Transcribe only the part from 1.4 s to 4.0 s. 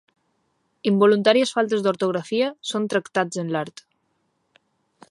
faltes d'ortografia són tractats en l'art.